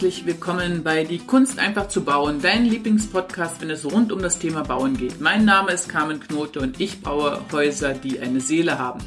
[0.00, 4.38] herzlich willkommen bei Die Kunst einfach zu bauen, dein Lieblingspodcast, wenn es rund um das
[4.38, 5.20] Thema Bauen geht.
[5.20, 9.00] Mein Name ist Carmen Knote und ich baue Häuser, die eine Seele haben.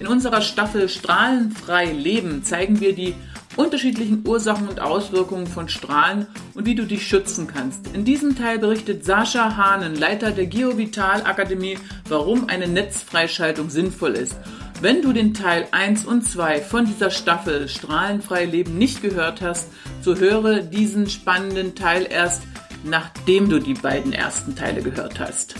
[0.00, 3.14] In unserer Staffel Strahlenfrei Leben zeigen wir die
[3.56, 7.94] unterschiedlichen Ursachen und Auswirkungen von Strahlen und wie du dich schützen kannst.
[7.94, 14.36] In diesem Teil berichtet Sascha Hahnen, Leiter der Geovital Akademie, warum eine Netzfreischaltung sinnvoll ist.
[14.84, 19.70] Wenn du den Teil 1 und 2 von dieser Staffel Strahlenfrei Leben nicht gehört hast,
[20.02, 22.42] so höre diesen spannenden Teil erst,
[22.84, 25.54] nachdem du die beiden ersten Teile gehört hast.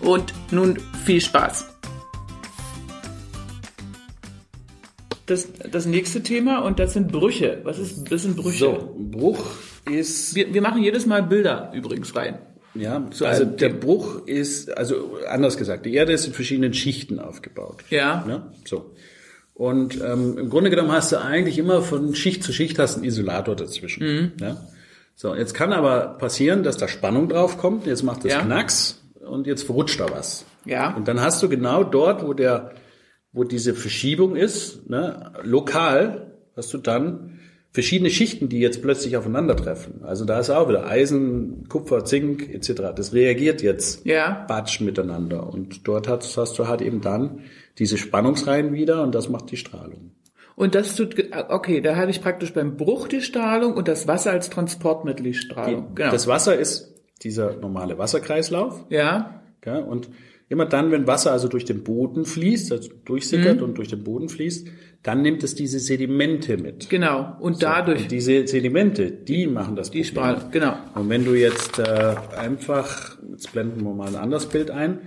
[0.00, 1.66] Und nun viel Spaß!
[5.26, 7.60] Das, das nächste Thema und das sind Brüche.
[7.64, 8.56] Was ist, das sind Brüche.
[8.56, 9.50] So, Bruch
[9.84, 10.34] ist.
[10.34, 12.38] Wir, wir machen jedes Mal Bilder übrigens rein.
[12.74, 17.18] Ja, so, also der Bruch ist, also anders gesagt, die Erde ist in verschiedenen Schichten
[17.18, 17.84] aufgebaut.
[17.90, 18.24] Ja.
[18.26, 18.94] ja so.
[19.54, 23.04] Und ähm, im Grunde genommen hast du eigentlich immer von Schicht zu Schicht hast einen
[23.04, 24.06] Isolator dazwischen.
[24.06, 24.32] Mhm.
[24.40, 24.56] Ja?
[25.14, 28.40] So, jetzt kann aber passieren, dass da Spannung drauf kommt, jetzt macht das ja.
[28.40, 30.46] Knacks und jetzt verrutscht da was.
[30.64, 30.94] Ja.
[30.94, 32.72] Und dann hast du genau dort, wo der,
[33.32, 37.38] wo diese Verschiebung ist, ne, lokal, hast du dann
[37.72, 40.04] verschiedene Schichten, die jetzt plötzlich aufeinandertreffen.
[40.04, 42.92] Also da ist auch wieder Eisen, Kupfer, Zink etc.
[42.94, 44.44] Das reagiert jetzt ja.
[44.46, 45.50] batsch miteinander.
[45.50, 47.40] Und dort hast, hast du halt eben dann
[47.78, 50.12] diese Spannungsreihen wieder und das macht die Strahlung.
[50.54, 51.16] Und das tut,
[51.48, 55.34] okay, da habe ich praktisch beim Bruch die Strahlung und das Wasser als Transportmittel die
[55.34, 55.88] Strahlung.
[55.88, 56.10] Die, genau.
[56.10, 58.84] Das Wasser ist dieser normale Wasserkreislauf.
[58.90, 59.42] Ja.
[59.64, 60.10] ja und
[60.52, 63.62] Immer dann, wenn Wasser also durch den Boden fließt, also durchsickert mhm.
[63.62, 64.68] und durch den Boden fließt,
[65.02, 66.90] dann nimmt es diese Sedimente mit.
[66.90, 67.38] Genau.
[67.40, 68.02] Und so, dadurch.
[68.02, 70.76] Und diese Sedimente, die machen das Die Sprache, genau.
[70.94, 74.98] Und wenn du jetzt äh, einfach, jetzt blenden wir mal ein anderes Bild ein,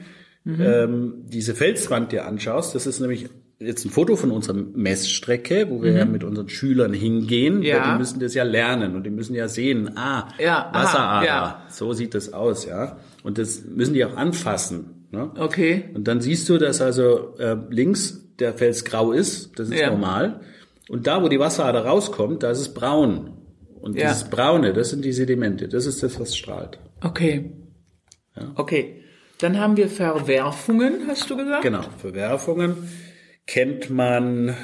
[0.45, 0.61] mhm.
[0.61, 5.83] ähm, diese Felswand dir anschaust, das ist nämlich jetzt ein Foto von unserer Messstrecke, wo
[5.83, 5.97] wir mhm.
[5.97, 7.61] ja mit unseren Schülern hingehen.
[7.61, 7.91] Ja.
[7.91, 11.65] Die müssen das ja lernen und die müssen ja sehen, ah, ja, Wasserader, ja.
[11.69, 12.97] so sieht das aus, ja.
[13.21, 14.94] Und das müssen die auch anfassen.
[15.15, 15.31] Ne?
[15.37, 15.85] Okay.
[15.93, 19.89] Und dann siehst du, dass also äh, links der Fels grau ist, das ist ja.
[19.89, 20.41] normal.
[20.89, 23.31] Und da, wo die Wasserader rauskommt, da ist es braun.
[23.81, 24.09] Und ja.
[24.09, 26.79] dieses Braune, das sind die Sedimente, das ist das, was strahlt.
[27.01, 27.51] Okay.
[28.35, 28.51] Ja.
[28.55, 29.03] Okay.
[29.39, 31.63] Dann haben wir Verwerfungen, hast du gesagt?
[31.63, 32.89] Genau, Verwerfungen
[33.47, 34.55] kennt man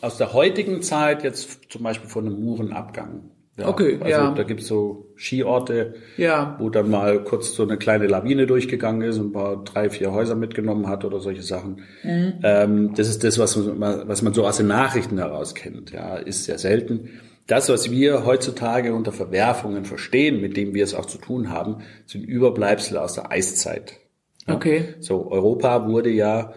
[0.00, 3.30] aus der heutigen Zeit jetzt zum Beispiel von einem Murenabgang.
[3.58, 4.30] Ja, okay, also ja.
[4.30, 6.54] Da gibt's so Skiorte, ja.
[6.60, 10.12] wo dann mal kurz so eine kleine Lawine durchgegangen ist und ein paar, drei, vier
[10.12, 11.82] Häuser mitgenommen hat oder solche Sachen.
[12.04, 12.34] Mhm.
[12.44, 15.90] Ähm, das ist das, was man, was man so aus den Nachrichten heraus kennt.
[15.90, 17.10] Ja, ist sehr selten.
[17.48, 21.78] Das, was wir heutzutage unter Verwerfungen verstehen, mit dem wir es auch zu tun haben,
[22.06, 23.94] sind Überbleibsel aus der Eiszeit.
[24.46, 24.54] Ja?
[24.54, 24.94] Okay.
[25.00, 26.54] So, Europa wurde ja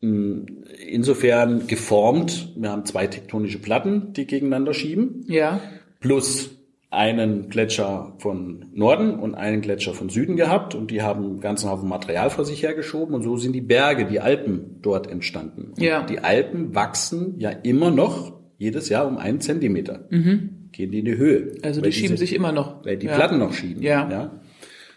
[0.00, 0.46] hm,
[0.86, 2.52] insofern geformt.
[2.56, 5.24] Wir haben zwei tektonische Platten, die gegeneinander schieben.
[5.26, 5.60] Ja
[6.04, 6.50] plus
[6.90, 11.70] einen Gletscher von Norden und einen Gletscher von Süden gehabt und die haben einen ganzen
[11.70, 15.72] Haufen Material vor sich hergeschoben und so sind die Berge, die Alpen dort entstanden.
[15.78, 16.04] ja.
[16.04, 20.06] Die Alpen wachsen ja immer noch jedes Jahr um einen Zentimeter.
[20.10, 20.68] Mhm.
[20.72, 21.52] Gehen die in die Höhe.
[21.62, 22.84] Also die schieben sich immer noch.
[22.84, 23.14] Weil die ja.
[23.14, 23.82] Platten noch schieben.
[23.82, 24.08] Ja.
[24.10, 24.40] ja?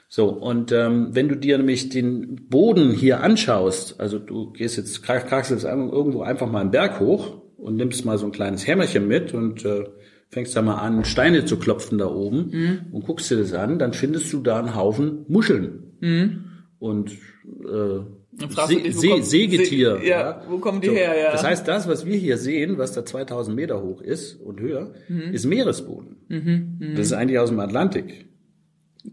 [0.10, 5.04] So, und ähm, wenn du dir nämlich den Boden hier anschaust, also du gehst jetzt,
[5.04, 9.08] krachst jetzt irgendwo einfach mal einen Berg hoch und nimmst mal so ein kleines Hämmerchen
[9.08, 9.86] mit und äh,
[10.30, 12.80] fängst da mal an, Steine zu klopfen da oben mhm.
[12.92, 15.94] und guckst dir das an, dann findest du da einen Haufen Muscheln.
[16.02, 16.46] Mhm.
[16.80, 18.02] Und äh,
[18.40, 19.98] Se dich, Se kommt, Sägetier.
[19.98, 21.18] Se ja, ja, wo kommen die so, her?
[21.18, 21.32] Ja.
[21.32, 24.94] Das heißt, das, was wir hier sehen, was da 2000 Meter hoch ist und höher,
[25.08, 25.34] mhm.
[25.34, 26.18] ist Meeresboden.
[26.28, 26.78] Mhm.
[26.80, 26.96] Mhm.
[26.96, 28.28] Das ist eigentlich aus dem Atlantik.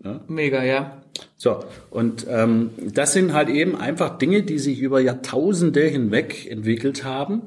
[0.05, 0.21] Ja?
[0.29, 1.03] Mega, ja.
[1.37, 1.61] So,
[1.91, 7.43] und ähm, das sind halt eben einfach Dinge, die sich über Jahrtausende hinweg entwickelt haben.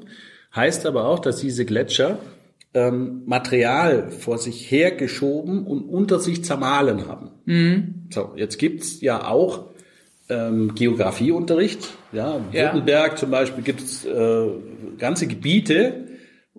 [0.56, 2.18] Heißt aber auch, dass diese Gletscher
[2.74, 7.30] ähm, Material vor sich hergeschoben und unter sich zermahlen haben.
[7.44, 8.06] Mhm.
[8.10, 9.68] So, jetzt gibt's ja auch
[10.28, 11.88] ähm, Geografieunterricht.
[12.12, 12.72] Ja, ja.
[12.72, 14.46] Württemberg zum Beispiel gibt's äh,
[14.98, 16.08] ganze Gebiete,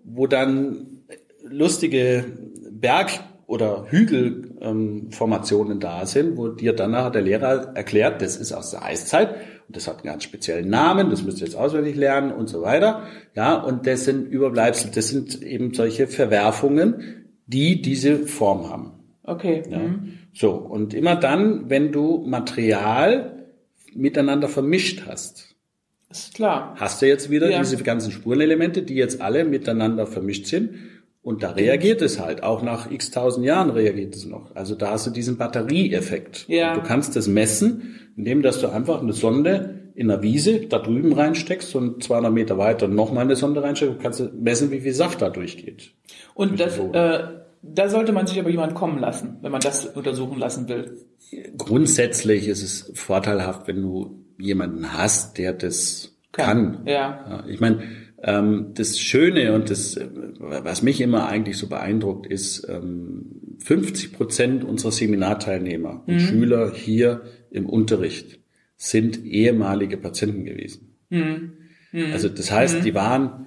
[0.04, 1.04] wo dann
[1.44, 2.26] lustige
[2.72, 8.52] Berg- oder Hügelformationen ähm, da sind, wo dir dann nachher der Lehrer erklärt, das ist
[8.54, 9.36] aus der Eiszeit
[9.70, 13.04] das hat einen ganz speziellen Namen, das müsst ihr jetzt auswendig lernen und so weiter.
[13.36, 18.94] Ja, und das sind Überbleibsel, das sind eben solche Verwerfungen, die diese Form haben.
[19.24, 19.64] Okay.
[19.70, 19.80] Ja.
[19.80, 20.14] Mhm.
[20.34, 23.48] So, und immer dann, wenn du Material
[23.94, 25.56] miteinander vermischt hast,
[26.10, 26.76] ist klar.
[26.78, 27.60] Hast du jetzt wieder ja.
[27.60, 30.72] diese ganzen Spurenelemente, die jetzt alle miteinander vermischt sind.
[31.30, 32.42] Und da reagiert es halt.
[32.42, 34.56] Auch nach x tausend Jahren reagiert es noch.
[34.56, 36.46] Also da hast du diesen Batterieeffekt.
[36.48, 36.74] Ja.
[36.74, 41.14] Du kannst das messen indem dass du einfach eine Sonde in einer Wiese da drüben
[41.14, 45.22] reinsteckst und 200 Meter weiter nochmal eine Sonde reinsteckst, kannst du messen, wie viel Saft
[45.22, 45.92] da durchgeht.
[46.34, 47.20] Und das, äh,
[47.62, 50.98] da sollte man sich aber jemand kommen lassen, wenn man das untersuchen lassen will.
[51.58, 56.74] Grundsätzlich ist es vorteilhaft, wenn du jemanden hast, der das kann.
[56.74, 56.88] kann.
[56.88, 56.94] Ja.
[56.94, 57.44] ja.
[57.48, 57.84] Ich meine,
[58.22, 59.98] das Schöne und das,
[60.40, 66.20] was mich immer eigentlich so beeindruckt, ist, ähm, 50 Prozent unserer Seminarteilnehmer und mhm.
[66.20, 67.22] Schüler hier
[67.52, 68.40] im Unterricht
[68.76, 70.96] sind ehemalige Patienten gewesen.
[71.10, 71.54] Mhm.
[71.92, 72.14] Mhm.
[72.14, 72.84] Also das heißt, mhm.
[72.84, 73.46] die waren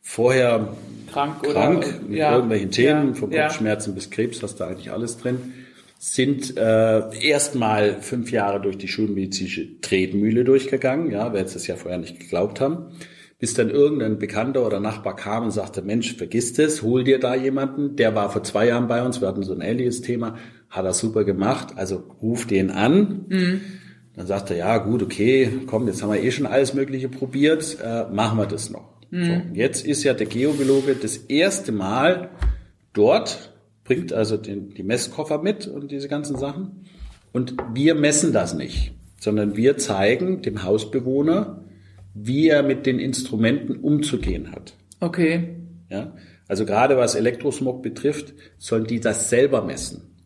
[0.00, 0.74] vorher
[1.10, 3.94] krank, krank oder, mit ja, irgendwelchen Themen, ja, von Kopfschmerzen ja.
[3.94, 5.54] bis Krebs, hast du eigentlich alles drin,
[5.98, 11.76] sind äh, erstmal fünf Jahre durch die schulmedizinische Tretmühle durchgegangen, ja, wer jetzt das ja
[11.76, 12.90] vorher nicht geglaubt haben,
[13.44, 17.34] bis dann irgendein Bekannter oder Nachbar kam und sagte, Mensch, vergiss das, hol dir da
[17.34, 20.38] jemanden, der war vor zwei Jahren bei uns, wir hatten so ein ähnliches Thema,
[20.70, 23.26] hat er super gemacht, also ruf den an.
[23.28, 23.60] Mhm.
[24.16, 27.76] Dann sagt er, ja gut, okay, komm, jetzt haben wir eh schon alles Mögliche probiert,
[27.84, 28.94] äh, machen wir das noch.
[29.10, 29.24] Mhm.
[29.26, 32.30] So, jetzt ist ja der Geobiologe das erste Mal
[32.94, 33.52] dort,
[33.84, 36.86] bringt also den, die Messkoffer mit und diese ganzen Sachen.
[37.34, 41.63] Und wir messen das nicht, sondern wir zeigen dem Hausbewohner,
[42.14, 44.74] wie er mit den Instrumenten umzugehen hat.
[45.00, 45.56] Okay.
[45.90, 46.14] Ja,
[46.48, 50.16] also gerade was Elektrosmog betrifft, sollen die das selber messen,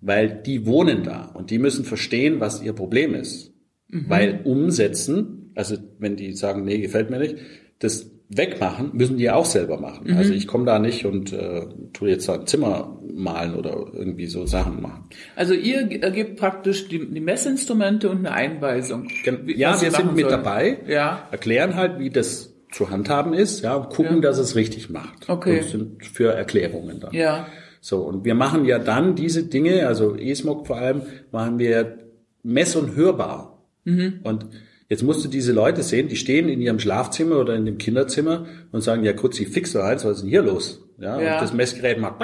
[0.00, 3.52] weil die wohnen da und die müssen verstehen, was ihr Problem ist.
[3.88, 4.04] Mhm.
[4.08, 7.36] Weil umsetzen, also wenn die sagen, nee, gefällt mir nicht,
[7.78, 10.10] das wegmachen, müssen die auch selber machen.
[10.10, 10.16] Mhm.
[10.16, 14.46] Also ich komme da nicht und äh, tue jetzt ein Zimmer malen oder irgendwie so
[14.46, 15.04] Sachen machen.
[15.36, 19.08] Also ihr gebt praktisch die, die Messinstrumente und eine Einweisung.
[19.44, 20.42] Wie, ja, wir sind mit sollen.
[20.42, 21.28] dabei, ja.
[21.30, 24.22] erklären halt, wie das zu handhaben ist, ja, und gucken, ja.
[24.22, 25.28] dass es richtig macht.
[25.28, 25.60] Okay.
[25.60, 27.10] Und sind für Erklärungen da.
[27.12, 27.46] Ja.
[27.80, 31.98] So, und wir machen ja dann diese Dinge, also E-Smog vor allem, machen wir
[32.42, 33.62] mess- und hörbar.
[33.84, 34.20] Mhm.
[34.22, 34.46] Und
[34.92, 38.44] Jetzt musst du diese Leute sehen, die stehen in ihrem Schlafzimmer oder in dem Kinderzimmer
[38.72, 40.86] und sagen, ja, Kutzi, fix doch eins, was ist denn hier los?
[40.98, 41.36] Ja, ja.
[41.36, 42.16] Und das Messgerät macht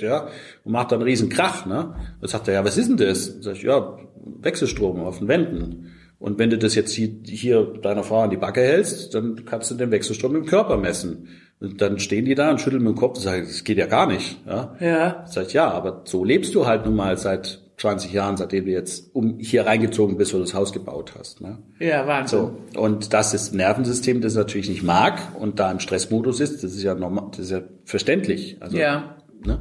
[0.00, 0.28] ja.
[0.64, 1.94] und macht dann einen riesen Krach, ne?
[2.22, 3.28] Und sagt er, ja, was ist denn das?
[3.28, 3.98] Und sag ich, ja,
[4.40, 5.92] Wechselstrom auf den Wänden.
[6.18, 9.70] Und wenn du das jetzt hier, hier deiner Frau an die Backe hältst, dann kannst
[9.70, 11.28] du den Wechselstrom im Körper messen.
[11.60, 13.84] Und dann stehen die da und schütteln mit dem Kopf und sagen, das geht ja
[13.84, 14.40] gar nicht.
[14.46, 14.74] Ja.
[14.80, 15.24] ja.
[15.26, 18.70] Sag ich, ja, aber so lebst du halt nun mal seit 20 Jahren, seitdem du
[18.70, 21.40] jetzt um hier reingezogen bist oder das Haus gebaut hast.
[21.40, 21.58] Ne?
[21.78, 22.50] Ja, Wahnsinn.
[22.74, 22.80] So.
[22.80, 26.72] Und das ist ein Nervensystem, das natürlich nicht mag und da im Stressmodus ist, das
[26.72, 28.58] ist ja normal, das ist ja verständlich.
[28.60, 29.16] Also, ja.
[29.44, 29.60] Ne?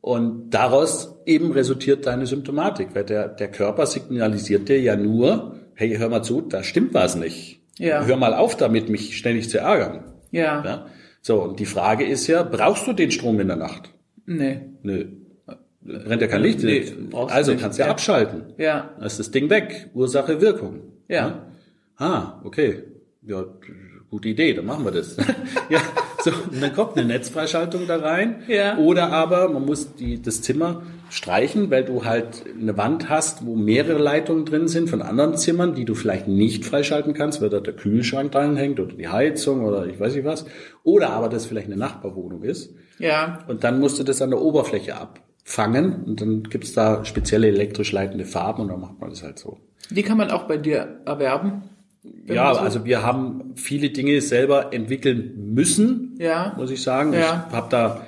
[0.00, 5.96] Und daraus eben resultiert deine Symptomatik, weil der, der Körper signalisiert dir ja nur, hey,
[5.96, 7.60] hör mal zu, da stimmt was nicht.
[7.78, 8.04] Ja.
[8.04, 10.04] Hör mal auf damit, mich ständig zu ärgern.
[10.30, 10.64] Ja.
[10.64, 10.86] ja.
[11.20, 13.92] So, und die Frage ist ja, brauchst du den Strom in der Nacht?
[14.24, 14.60] Nee.
[14.82, 15.06] Nö
[15.86, 16.62] brennt ja kein Licht.
[16.62, 17.60] Nee, also nicht.
[17.60, 18.54] kannst du ja, abschalten.
[18.58, 18.90] Ja.
[18.96, 19.90] Dann ist das Ding weg.
[19.94, 20.80] Ursache, Wirkung.
[21.08, 21.16] Ja.
[21.16, 21.46] ja.
[21.96, 22.82] Ah, okay.
[23.22, 23.44] Ja,
[24.10, 25.16] gute Idee, dann machen wir das.
[25.68, 25.80] ja,
[26.22, 28.42] so, und dann kommt eine Netzfreischaltung da rein.
[28.48, 28.78] Ja.
[28.78, 33.56] Oder aber man muss die, das Zimmer streichen, weil du halt eine Wand hast, wo
[33.56, 37.60] mehrere Leitungen drin sind von anderen Zimmern, die du vielleicht nicht freischalten kannst, weil da
[37.60, 40.46] der Kühlschrank dran hängt oder die Heizung oder ich weiß nicht was.
[40.82, 42.74] Oder aber das vielleicht eine Nachbarwohnung ist.
[42.98, 43.40] Ja.
[43.48, 47.46] Und dann musst du das an der Oberfläche ab fangen und dann gibt's da spezielle
[47.46, 49.58] elektrisch leitende Farben und dann macht man das halt so.
[49.90, 51.62] Die kann man auch bei dir erwerben?
[52.26, 56.52] Ja, so also wir haben viele Dinge selber entwickeln müssen, ja.
[56.56, 57.12] muss ich sagen.
[57.12, 57.46] Ja.
[57.48, 58.00] Ich habe da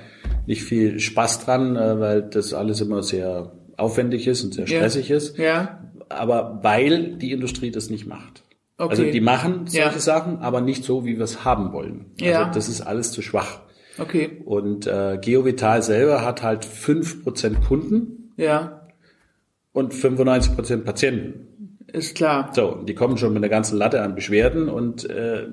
[0.46, 5.08] nicht viel Spaß dran, äh, weil das alles immer sehr aufwendig ist und sehr stressig
[5.08, 5.16] ja.
[5.16, 5.38] ist.
[5.38, 5.84] Ja.
[6.08, 8.42] Aber weil die Industrie das nicht macht.
[8.78, 8.90] Okay.
[8.90, 9.98] Also die machen solche ja.
[10.00, 12.06] Sachen, aber nicht so, wie wir es haben wollen.
[12.20, 12.50] Also ja.
[12.50, 13.60] das ist alles zu schwach.
[13.98, 14.42] Okay.
[14.44, 18.32] Und äh, GeoVital selber hat halt fünf Prozent Kunden.
[18.36, 18.88] Ja.
[19.72, 21.48] Und 95% Patienten.
[21.92, 22.50] Ist klar.
[22.54, 25.46] So, die kommen schon mit einer ganzen Latte an Beschwerden und äh,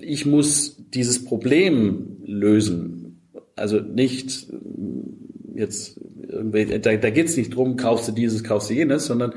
[0.00, 3.28] ich muss dieses Problem lösen.
[3.56, 4.46] Also nicht
[5.54, 9.34] jetzt irgendwie, da, da geht es nicht drum, kaufst du dieses, kaufst du jenes, sondern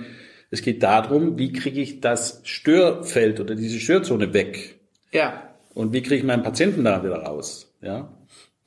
[0.50, 4.80] es geht darum, wie kriege ich das Störfeld oder diese Störzone weg?
[5.12, 5.50] Ja.
[5.74, 7.76] Und wie kriege ich meinen Patienten da wieder raus?
[7.82, 8.10] Ja.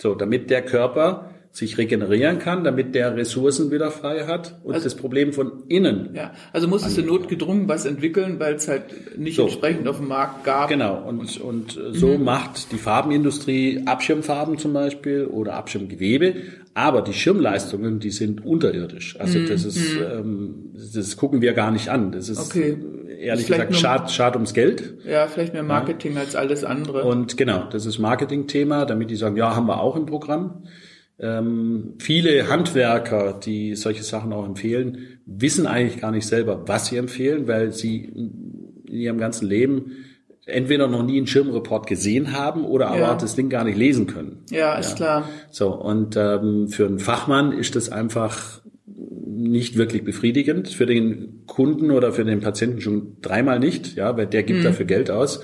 [0.01, 4.85] So, damit der Körper sich regenerieren kann, damit der Ressourcen wieder frei hat und also,
[4.85, 6.11] das Problem von innen.
[6.15, 9.45] Ja, also musstest du notgedrungen was entwickeln, weil es halt nicht so.
[9.45, 10.69] entsprechend auf dem Markt gab.
[10.69, 12.25] Genau, und, und so mhm.
[12.25, 16.35] macht die Farbenindustrie Abschirmfarben zum Beispiel oder Abschirmgewebe,
[16.75, 19.19] aber die Schirmleistungen, die sind unterirdisch.
[19.19, 19.49] Also mhm.
[19.49, 20.05] das ist, mhm.
[20.13, 20.55] ähm,
[20.95, 22.13] das gucken wir gar nicht an.
[22.13, 22.77] Das ist okay.
[23.19, 24.95] ehrlich gesagt schad, schad ums Geld.
[25.05, 26.21] Ja, vielleicht mehr Marketing ja.
[26.21, 27.03] als alles andere.
[27.03, 30.63] Und genau, das ist Marketingthema, damit die sagen, ja, haben wir auch im Programm.
[31.21, 36.97] Ähm, viele Handwerker, die solche Sachen auch empfehlen, wissen eigentlich gar nicht selber, was sie
[36.97, 39.93] empfehlen, weil sie in ihrem ganzen Leben
[40.47, 43.13] entweder noch nie einen Schirmreport gesehen haben oder aber Ja.
[43.15, 44.45] auch das Ding gar nicht lesen können.
[44.51, 45.29] Ja, ist klar.
[45.51, 50.69] So, und ähm, für einen Fachmann ist das einfach nicht wirklich befriedigend.
[50.69, 54.47] Für den Kunden oder für den Patienten schon dreimal nicht, ja, weil der Mhm.
[54.47, 55.41] gibt dafür Geld aus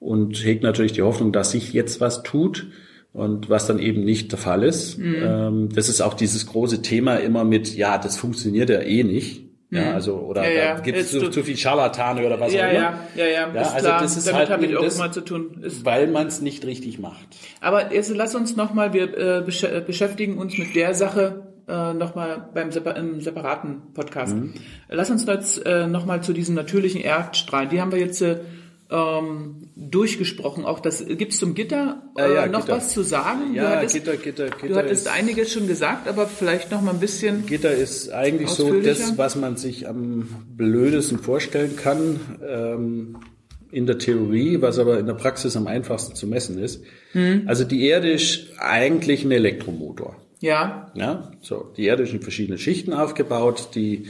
[0.00, 2.66] und hegt natürlich die Hoffnung, dass sich jetzt was tut.
[3.12, 4.96] Und was dann eben nicht der Fall ist.
[4.98, 5.14] Mhm.
[5.22, 9.42] Ähm, das ist auch dieses große Thema immer mit, ja, das funktioniert ja eh nicht.
[9.70, 10.48] Ja, also, oder Mhm.
[10.48, 10.74] Ja, ja.
[10.74, 12.80] da gibt es zu, zu viel Scharlatane oder was Ja, auch immer.
[12.80, 14.00] ja, ja, ja, Ja, also klar.
[14.02, 15.58] das ist Damit halt habe ich auch das- mal zu tun.
[15.62, 17.26] Ist, Weil man es nicht richtig macht.
[17.62, 21.94] aber jetzt lass uns nochmal, wir äh, besch äh, beschäftigen uns mit der Sache äh,
[21.94, 24.34] nochmal beim Sepa im separaten Podcast.
[24.34, 24.52] Mhm.
[24.90, 27.70] Lass uns jetzt äh, nochmal zu diesen natürlichen Erdstrahlen.
[27.70, 28.40] Die haben wir jetzt äh,
[28.92, 30.64] ähm, durchgesprochen.
[30.64, 32.76] Auch das gibt's zum Gitter äh, Äh, ja, noch Gitter.
[32.76, 33.54] was zu sagen?
[33.54, 36.82] Ja, du hattest, Gitter, Gitter, du Gitter hattest ist- einiges schon gesagt, aber vielleicht noch
[36.82, 37.46] mal ein bisschen.
[37.46, 43.16] Gitter ist eigentlich so das, was man sich am blödesten vorstellen kann ähm,
[43.70, 46.82] in der Theorie, was aber in der Praxis am einfachsten zu messen ist.
[47.12, 47.44] Hm.
[47.46, 50.16] Also die Erde ist eigentlich ein Elektromotor.
[50.40, 53.70] Ja, Ja, so die Erde ist in verschiedene Schichten aufgebaut.
[53.76, 54.08] Die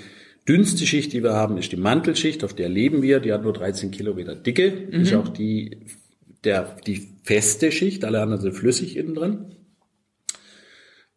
[0.49, 3.20] dünnste Schicht, die wir haben, ist die Mantelschicht, auf der leben wir.
[3.20, 4.66] Die hat nur 13 Kilometer Dicke.
[4.66, 5.78] Ist auch die
[6.44, 8.04] der die feste Schicht.
[8.04, 9.54] Alle anderen sind flüssig innen drin.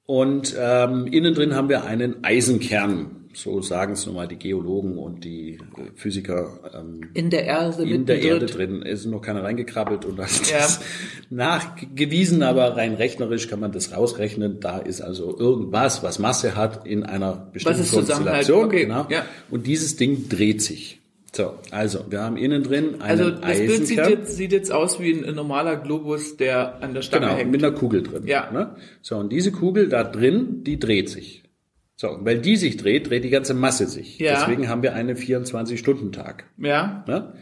[0.06, 3.25] Und ähm, innen drin haben wir einen Eisenkern.
[3.36, 6.58] So sagen es nun mal die Geologen und die äh, Physiker.
[6.74, 8.22] Ähm, in der Erde in der.
[8.22, 10.60] Erde drin ist noch keiner reingekrabbelt und das Ja.
[10.60, 10.82] ist
[11.30, 14.60] nachgewiesen, aber rein rechnerisch kann man das rausrechnen.
[14.60, 18.48] Da ist also irgendwas, was Masse hat in einer bestimmten es zusammenhält.
[18.48, 18.66] Konstellation.
[18.66, 19.08] Okay, Genau.
[19.10, 19.26] ja.
[19.52, 21.00] Und dieses Ding dreht sich.
[21.34, 24.10] So, also wir haben innen drin einen Also das Bild sieht Eisenkern.
[24.22, 27.52] jetzt, sieht jetzt aus wie ein, ein normaler Globus, der an der Stange Genau, hängt.
[27.52, 28.24] mit einer Kugel drin.
[28.26, 28.50] Ja.
[28.52, 28.76] Ne?
[29.02, 31.44] So, und diese Kugel da drin, die dreht sich.
[31.98, 34.20] So, und weil die sich dreht, dreht die ganze Masse sich.
[34.20, 34.34] Ja.
[34.40, 36.46] Deswegen haben wir einen 24-Stunden-Tag.
[36.58, 37.34] Ja, Ne?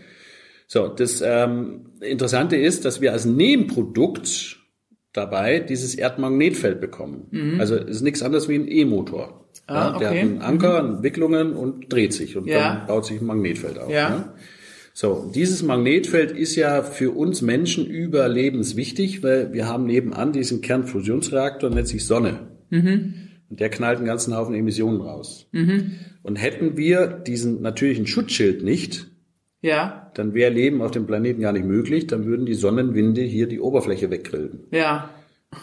[0.68, 4.58] So, das ähm, Interessante ist, dass wir als Nebenprodukt
[5.12, 7.58] dabei dieses Erdmagnetfeld bekommen.
[7.60, 9.28] Also es ist nichts anderes wie ein E-Motor.
[9.28, 9.44] Mhm.
[9.68, 10.20] Ah, Der hat okay.
[10.22, 12.76] einen Anker, Entwicklungen und dreht sich und Ja.
[12.78, 13.90] dann baut sich ein Magnetfeld auf.
[13.92, 14.10] Ja.
[14.10, 14.34] Ne?
[14.94, 21.70] So, dieses Magnetfeld ist ja für uns Menschen überlebenswichtig, weil wir haben nebenan diesen Kernfusionsreaktor,
[21.70, 22.48] nennt sich Sonne.
[22.70, 23.14] Mhm.
[23.54, 25.46] Und der knallt einen ganzen Haufen Emissionen raus.
[26.24, 29.06] Und hätten wir diesen natürlichen Schutzschild nicht,
[29.62, 33.46] ja, dann wäre Leben auf dem Planeten gar nicht möglich, dann würden die Sonnenwinde hier
[33.46, 34.62] die Oberfläche weggrillen.
[34.72, 35.12] ja.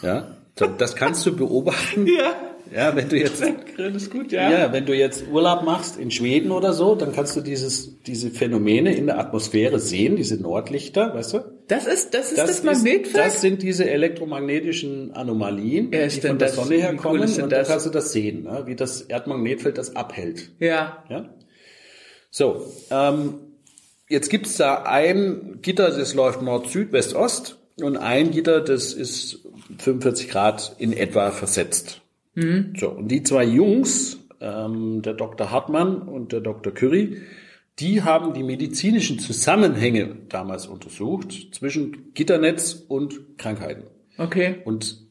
[0.02, 2.06] Ja, das kannst du beobachten.
[2.16, 2.32] Ja,
[2.72, 3.42] Ja, wenn du jetzt,
[3.74, 4.48] Grill ist gut, ja.
[4.48, 4.72] ja.
[4.72, 8.94] wenn du jetzt Urlaub machst in Schweden oder so, dann kannst du dieses, diese Phänomene
[8.94, 11.38] in der Atmosphäre sehen, diese Nordlichter, weißt du?
[11.70, 13.16] Das ist das, ist das, Das, Magnetfeld?
[13.16, 17.32] das sind diese elektromagnetischen Anomalien, Ja, die von der Sonne cool herkommen.
[17.32, 18.62] denn und da kannst du das sehen, ne?
[18.66, 20.50] wie das Erdmagnetfeld das abhält.
[20.58, 21.32] ja, Ja?
[22.32, 23.34] So, ähm,
[24.08, 28.92] jetzt gibt's da ein Gitter, das läuft Nord, Süd, West, Ost und ein Gitter, das
[28.92, 29.40] ist
[29.78, 32.00] 45 Grad in etwa versetzt.
[32.78, 35.50] So, und die zwei Jungs, ähm, der Dr.
[35.50, 36.72] Hartmann und der Dr.
[36.72, 37.18] Curry,
[37.80, 43.84] die haben die medizinischen Zusammenhänge damals untersucht zwischen Gitternetz und Krankheiten.
[44.18, 44.56] okay.
[44.64, 45.08] Und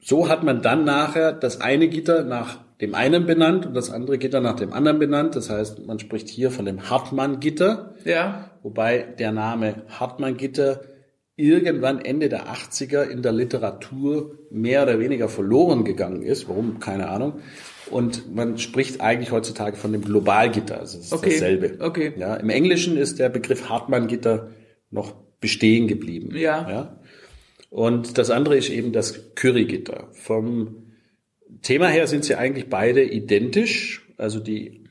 [0.00, 4.18] so hat man dann nachher das eine Gitter nach dem einen benannt und das andere
[4.18, 5.34] Gitter nach dem anderen benannt.
[5.34, 10.82] Das heißt, man spricht hier von dem Hartmann-Gitter, Ja, wobei der Name Hartmann-Gitter
[11.34, 16.48] irgendwann Ende der 80er in der Literatur mehr oder weniger verloren gegangen ist.
[16.48, 16.78] Warum?
[16.78, 17.40] Keine Ahnung.
[17.90, 20.80] Und man spricht eigentlich heutzutage von dem Globalgitter.
[20.80, 21.76] Also es ist Okay, dasselbe.
[21.80, 22.12] okay.
[22.16, 24.50] Ja, Im Englischen ist der Begriff Hartmann-Gitter
[24.90, 26.36] noch bestehen geblieben.
[26.36, 26.68] Ja.
[26.68, 27.00] ja.
[27.70, 30.08] Und das andere ist eben das Currygitter.
[30.12, 30.86] Vom
[31.62, 34.06] Thema her sind sie eigentlich beide identisch.
[34.16, 34.84] Also die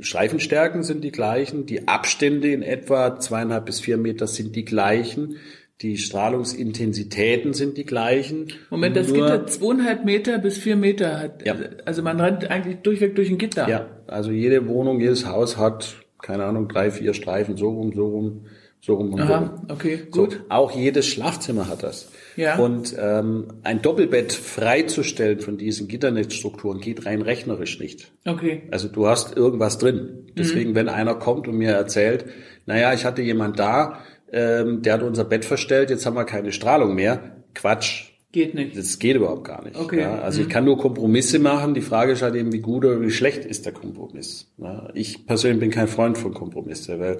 [0.00, 5.36] Streifenstärken sind die gleichen, die Abstände in etwa zweieinhalb bis vier Meter sind die gleichen,
[5.82, 8.48] die Strahlungsintensitäten sind die gleichen.
[8.68, 11.46] Moment, das Gitter zweieinhalb Meter bis vier Meter hat.
[11.46, 11.56] Ja.
[11.86, 13.68] Also man rennt eigentlich durchweg durch ein Gitter.
[13.68, 18.06] Ja, also jede Wohnung, jedes Haus hat, keine Ahnung, drei, vier Streifen, so rum, so
[18.06, 18.40] rum,
[18.82, 19.32] so rum und so rum.
[19.32, 20.40] Aha, okay, So, gut.
[20.50, 22.10] auch jedes Schlafzimmer hat das.
[22.36, 22.58] Ja.
[22.58, 28.10] Und ähm, ein Doppelbett freizustellen von diesen Gitternetzstrukturen geht rein rechnerisch nicht.
[28.26, 28.62] Okay.
[28.70, 30.26] Also du hast irgendwas drin.
[30.36, 32.26] Deswegen, wenn einer kommt und mir erzählt,
[32.66, 33.98] naja, ich hatte jemand da,
[34.32, 37.36] ähm, der hat unser Bett verstellt, jetzt haben wir keine Strahlung mehr.
[37.54, 38.10] Quatsch.
[38.32, 38.76] Geht nicht.
[38.76, 39.76] Das geht überhaupt gar nicht.
[39.76, 40.02] Okay.
[40.02, 41.74] Ja, also ich kann nur Kompromisse machen.
[41.74, 44.46] Die Frage ist halt eben, wie gut oder wie schlecht ist der Kompromiss.
[44.56, 47.18] Ja, ich persönlich bin kein Freund von Kompromisse, weil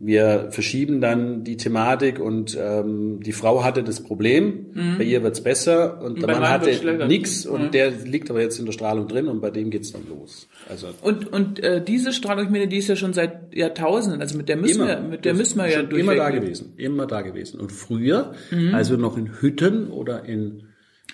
[0.00, 5.40] wir verschieben dann die Thematik und ähm, die Frau hatte das Problem, bei ihr wird's
[5.42, 6.70] besser und, Und der Mann hatte
[7.08, 7.70] nix und Mhm.
[7.72, 10.48] der liegt aber jetzt in der Strahlung drin und bei dem geht's dann los.
[10.68, 14.36] Also Und, und äh, diese Strahlung, ich meine, die ist ja schon seit Jahrtausenden, also
[14.38, 17.22] mit der müssen wir, mit der müssen wir ja schon immer da gewesen, immer da
[17.22, 17.58] gewesen.
[17.58, 18.74] Und früher, Mhm.
[18.74, 20.62] also noch in Hütten oder in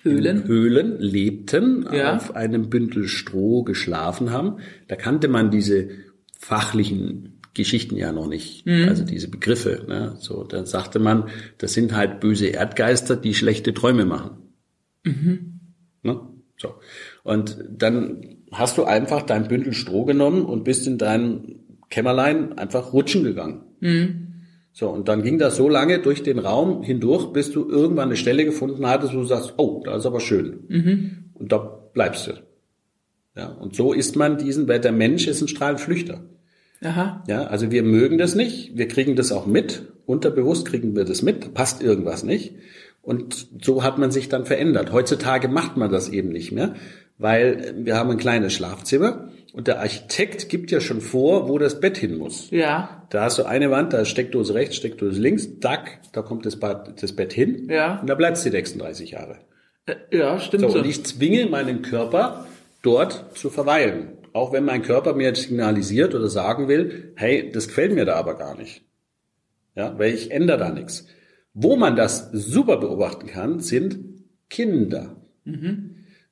[0.02, 0.42] Höhlen.
[0.42, 2.16] in Höhlen lebten, Ja.
[2.16, 5.88] auf einem Bündel Stroh geschlafen haben, da kannte man diese
[6.38, 8.88] fachlichen Geschichten ja noch nicht, Mhm.
[8.88, 9.84] also diese Begriffe.
[9.88, 10.16] Ne?
[10.18, 14.38] So, da sagte man, das sind halt böse Erdgeister, die schlechte Träume machen.
[16.02, 16.20] Ne?
[16.56, 16.74] So.
[17.22, 21.56] Und dann hast du einfach dein Bündel Stroh genommen und bist in dein
[21.90, 23.62] Kämmerlein einfach rutschen gegangen.
[24.72, 28.16] So, und dann ging das so lange durch den Raum hindurch, bis du irgendwann eine
[28.16, 30.64] Stelle gefunden hattest, wo du sagst, oh, da ist aber schön.
[31.34, 32.32] Und da bleibst du.
[33.36, 36.24] Ja, und so ist man diesen, weil der Mensch ist ein Strahlenflüchter.
[36.84, 37.22] Aha.
[37.26, 41.22] Ja, also wir mögen das nicht, wir kriegen das auch mit, unterbewusst kriegen wir das
[41.22, 42.54] mit, passt irgendwas nicht.
[43.02, 44.90] Und so hat man sich dann verändert.
[44.92, 46.74] Heutzutage macht man das eben nicht mehr,
[47.18, 51.80] weil wir haben ein kleines Schlafzimmer und der Architekt gibt ja schon vor, wo das
[51.80, 52.50] Bett hin muss.
[52.50, 53.06] Ja.
[53.10, 56.56] Da hast du eine Wand, da ist Steckdose rechts, Steckdose links, dack, da kommt das,
[56.58, 58.00] Bad, das Bett hin Ja.
[58.00, 59.36] und da bleibst du die nächsten 30 Jahre.
[59.86, 60.78] Äh, ja, stimmt So, so.
[60.78, 62.46] und ich zwinge meinen Körper,
[62.82, 64.08] dort zu verweilen.
[64.34, 68.16] Auch wenn mein Körper mir jetzt signalisiert oder sagen will, hey, das gefällt mir da
[68.16, 68.82] aber gar nicht.
[69.76, 71.06] Ja, weil ich ändere da nichts.
[71.54, 73.96] Wo man das super beobachten kann, sind
[74.50, 75.16] Kinder.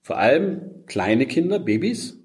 [0.01, 2.21] Vor allem kleine Kinder, Babys.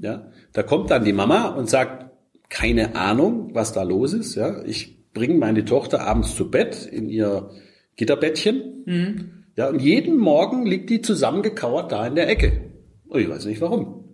[0.00, 2.10] Ja, da kommt dann die Mama und sagt,
[2.48, 4.34] keine Ahnung, was da los ist.
[4.34, 7.50] Ja, ich bringe meine Tochter abends zu Bett in ihr
[7.94, 9.44] Gitterbettchen.
[9.56, 12.72] Ja, und jeden Morgen liegt die zusammengekauert da in der Ecke.
[13.06, 14.09] Und ich weiß nicht warum.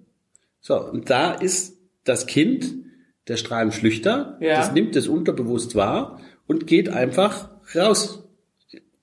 [0.66, 2.74] So, und da ist das Kind,
[3.28, 4.56] der Strahlenflüchter, Ja.
[4.58, 6.18] das nimmt es unterbewusst wahr
[6.48, 8.24] und geht einfach raus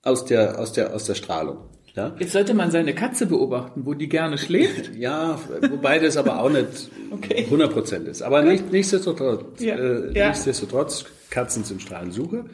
[0.02, 1.56] aus der, aus der, aus der Strahlung.
[1.96, 4.94] Ja, Jetzt sollte man seine Katze beobachten, wo die gerne schläft.
[4.98, 5.38] ja
[5.70, 7.44] wobei das aber auch nicht Okay.
[7.44, 8.20] 100 Prozent ist.
[8.20, 9.76] Aber nicht, nichtsdestotrotz, Ja.
[9.76, 10.28] äh, Ja.
[10.28, 12.44] nichtsdestotrotz, Katzen sind Strahlensuche.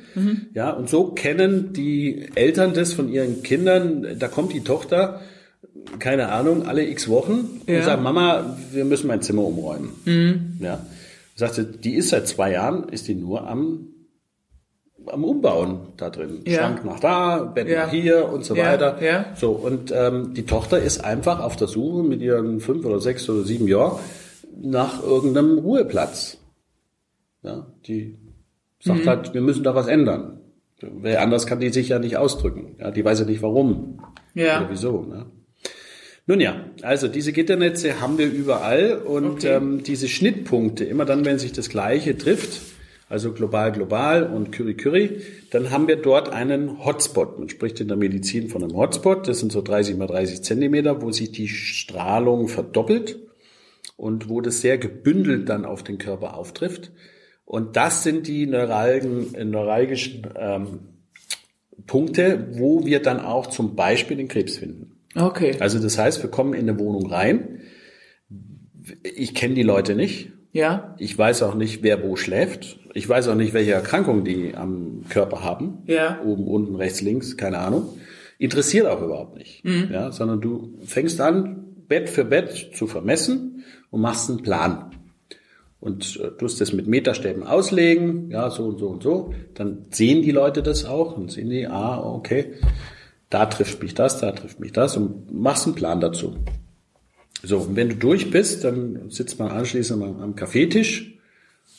[0.55, 4.07] Ja, und so kennen die Eltern das von ihren Kindern.
[4.21, 5.21] Da kommt die Tochter,
[5.99, 7.79] keine Ahnung, alle x Wochen Ja.
[7.79, 10.59] und sagt, Mama, wir müssen mein Zimmer umräumen.
[10.61, 10.85] Ja.
[11.37, 13.87] Sagte, die ist seit zwei Jahren, ist die nur am
[15.07, 16.43] am Umbauen da drin.
[16.47, 16.59] Ja.
[16.59, 17.87] Schrank nach da, Bett Ja.
[17.87, 18.99] nach hier und so weiter.
[19.35, 23.29] So, und ähm, die Tochter ist einfach auf der Suche mit ihren fünf oder sechs
[23.29, 23.99] oder sieben Jahren
[24.61, 26.37] nach irgendeinem Ruheplatz.
[27.43, 28.19] Ja, die
[28.83, 30.41] sagt halt, wir müssen da was ändern.
[30.83, 32.77] Weil anders kann die sich ja nicht ausdrücken.
[32.79, 34.01] Ja, die weiß ja nicht warum
[34.35, 34.61] Ja.
[34.61, 35.01] oder wieso.
[35.03, 35.27] Ne?
[36.27, 39.57] Nun ja, also diese Gitternetze haben wir überall und Okay.
[39.57, 42.61] ähm, diese Schnittpunkte, immer dann, wenn sich das Gleiche trifft,
[43.09, 47.41] also global, global und Curie, Curie, dann haben wir dort einen Hotspot.
[47.41, 49.27] Man spricht in der Medizin von einem Hotspot.
[49.27, 53.19] Das sind so 30 mal 30 Zentimeter, wo sich die Strahlung verdoppelt
[53.97, 56.93] und wo das sehr gebündelt dann auf den Körper auftrifft.
[57.45, 60.79] Und das sind die neuralgen, äh, neuralgischen ähm,
[61.89, 65.00] Punkte, wo wir dann auch zum Beispiel den Krebs finden.
[65.15, 65.57] Okay.
[65.61, 67.61] Also das heißt, wir kommen in eine Wohnung rein.
[69.03, 70.31] Ich kenne die Leute nicht.
[70.53, 70.95] Ja.
[70.99, 72.79] Ich weiß auch nicht, wer wo schläft.
[72.95, 75.83] Ich weiß auch nicht, welche Erkrankungen die am Körper haben.
[75.87, 76.21] Ja.
[76.25, 77.89] Oben, unten, rechts, links, keine Ahnung.
[78.39, 79.65] Interessiert auch überhaupt nicht.
[79.65, 84.91] Ja, sondern du fängst an, Bett für Bett zu vermessen und machst einen Plan.
[85.79, 89.33] Und äh, tust das mit Meterstäben auslegen, ja, so und so und so.
[89.55, 92.53] Dann sehen die Leute das auch und sehen die, ah, okay,
[93.31, 96.37] da trifft mich das, da trifft mich das und machst einen Plan dazu.
[97.43, 101.15] So, und wenn du durch bist, dann sitzt man anschließend am, am Kaffeetisch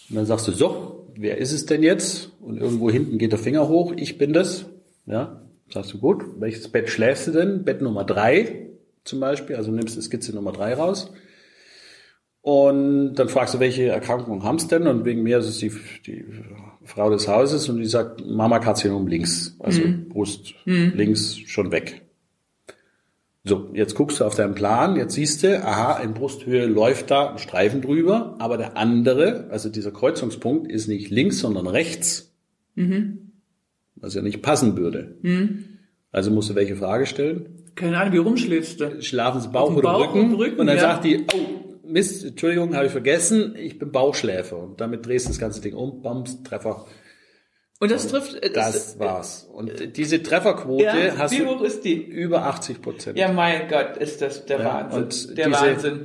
[0.10, 2.32] und dann sagst du, so, wer ist es denn jetzt?
[2.42, 4.66] Und irgendwo hinten geht der Finger hoch, ich bin das.
[5.06, 7.64] Ja, sagst du, gut, welches Bett schläfst du denn?
[7.64, 8.68] Bett Nummer drei
[9.04, 11.12] zum Beispiel, also nimmst du Skizze Nummer drei raus.
[12.44, 14.88] Und dann fragst du, welche Erkrankungen haben's denn?
[14.88, 15.72] Und wegen mir ist es die,
[16.08, 16.26] die
[16.84, 22.02] Frau des Hauses und die sagt, Mammakarzinom links, also Brust links schon weg.
[23.44, 27.32] So, jetzt guckst du auf deinen Plan, jetzt siehst du, aha, in Brusthöhe läuft da
[27.32, 32.36] ein Streifen drüber, aber der andere, also dieser Kreuzungspunkt, ist nicht links, sondern rechts.
[33.96, 35.16] Was ja nicht passen würde.
[36.12, 37.50] Also musst du welche Frage stellen?
[37.76, 39.02] Keine Ahnung, wie rumschläfst du?
[39.02, 40.32] Schlafen Sie Bauch dem oder Bauch Rücken?
[40.32, 40.82] und Rücken, Und dann ja.
[40.82, 41.61] sagt die, oh,
[41.92, 44.58] Mist, Entschuldigung, habe ich vergessen, ich bin Bauchschläfer.
[44.58, 46.86] Und damit drehst du das ganze Ding um, Bams, Treffer.
[47.80, 48.36] Und das trifft.
[48.44, 49.48] äh, Das war's.
[49.52, 51.96] Und diese Trefferquote Ja, hast wie du hoch ist die?
[51.96, 53.18] über 80 Prozent.
[53.18, 55.04] Ja, mein Gott, ist das der Ja, Wahnsinn.
[55.04, 56.00] und der diese- Wahnsinn.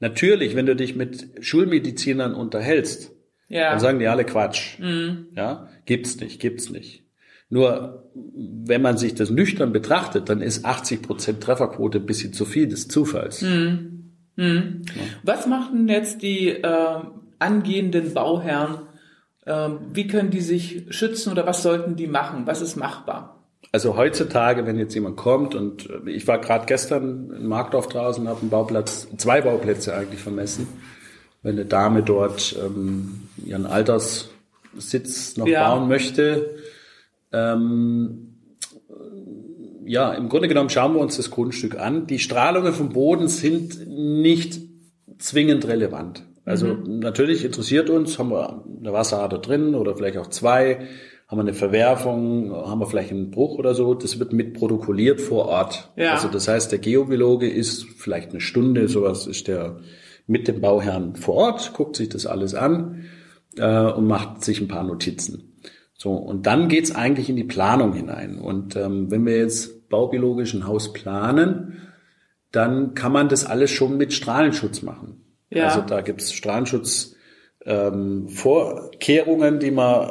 [0.00, 3.12] Natürlich, wenn du dich mit Schulmedizinern unterhältst,
[3.50, 3.70] Ja.
[3.70, 4.78] Dann sagen die alle Quatsch.
[5.34, 7.02] Ja, gibt's nicht, gibt's nicht.
[7.48, 12.44] Nur, wenn man sich das nüchtern betrachtet, dann ist 80 Prozent Trefferquote ein bisschen zu
[12.44, 13.42] viel des Zufalls.
[15.24, 17.00] Was machen jetzt die äh,
[17.38, 18.82] angehenden Bauherren?
[19.46, 22.46] Ähm, wie können die sich schützen oder was sollten die machen?
[22.46, 23.34] Was ist machbar?
[23.72, 28.28] Also heutzutage, wenn jetzt jemand kommt und äh, ich war gerade gestern in Markdorf draußen,
[28.28, 30.68] habe einen Bauplatz, zwei Bauplätze eigentlich vermessen.
[31.42, 35.68] Wenn eine Dame dort ähm, ihren Alterssitz noch Ja.
[35.74, 36.56] bauen möchte,
[37.32, 38.37] ähm,
[39.88, 42.06] ja, im Grunde genommen schauen wir uns das Grundstück an.
[42.06, 44.60] Die Strahlungen vom Boden sind nicht
[45.18, 46.24] zwingend relevant.
[46.44, 50.86] Also natürlich interessiert uns, haben wir eine Wasserader drin oder vielleicht auch zwei,
[51.26, 55.20] haben wir eine Verwerfung, haben wir vielleicht einen Bruch oder so, das wird mit protokolliert
[55.20, 55.90] vor Ort.
[55.96, 56.12] Ja.
[56.12, 59.80] Also das heißt, der Geobiologe ist vielleicht eine Stunde, sowas ist der
[60.26, 63.04] mit dem Bauherrn vor Ort, guckt sich das alles an
[63.56, 65.54] äh, und macht sich ein paar Notizen.
[65.94, 68.38] So, und dann geht's eigentlich in die Planung hinein.
[68.38, 71.88] Und ähm, wenn wir jetzt baubiologisch ein Haus planen,
[72.52, 75.22] dann kann man das alles schon mit Strahlenschutz machen.
[75.50, 75.66] Ja.
[75.68, 77.14] Also da gibt's Strahlenschutz
[77.64, 80.10] ähm, Vorkehrungen, die man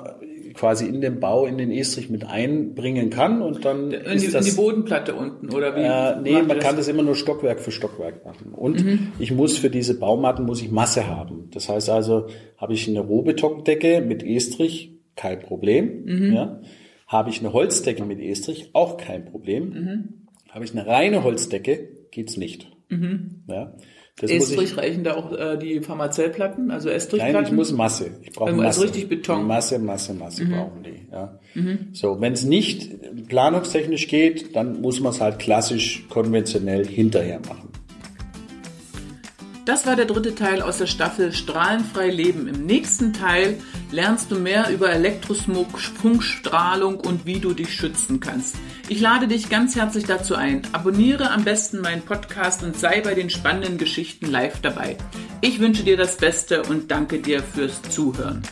[0.54, 4.24] quasi in den Bau, in den Estrich mit einbringen kann und dann In die, ist
[4.26, 5.82] in das die Bodenplatte unten oder wie?
[5.82, 8.54] äh, nee, man ihr kann das immer nur Stockwerk für Stockwerk machen.
[8.54, 9.12] Und Mhm.
[9.20, 11.50] ich muss für diese Baumatten muss ich Masse haben.
[11.54, 16.04] Das heißt also, habe ich eine Rohbetondecke mit Estrich, kein Problem.
[16.06, 16.34] Mhm.
[16.34, 16.60] Ja.
[17.08, 19.70] Habe ich eine Holzdecke mit Estrich, auch kein Problem.
[19.70, 20.13] Mhm.
[20.50, 22.72] Habe ich eine reine Holzdecke, geht's nicht.
[23.48, 23.74] Ja.
[24.20, 27.34] Das muss ich, Estrich reichen da auch äh, die Pharmazellplatten, also Estrichplatten?
[27.34, 28.10] Nein, ich muss Masse.
[28.24, 28.84] Ich brauche Also Masse.
[28.84, 29.41] richtig Beton.
[29.41, 29.48] Mhm.
[29.48, 31.08] Masse, Masse, Masse brauchen die.
[31.12, 31.39] Ja.
[31.93, 37.70] So, wenn es nicht planungstechnisch geht, dann muss man es halt klassisch konventionell hinterher machen.
[39.68, 42.48] Das war der dritte Teil aus der Staffel Strahlenfrei Leben.
[42.48, 43.60] Im nächsten Teil
[43.92, 48.56] lernst du mehr über Elektrosmog, Funkstrahlung und wie du dich schützen kannst.
[48.88, 50.62] Ich lade dich ganz herzlich dazu ein.
[50.72, 54.96] Abonniere am besten meinen Podcast und sei bei den spannenden Geschichten live dabei.
[55.42, 58.44] Ich wünsche dir das Beste und danke dir fürs Zuhören.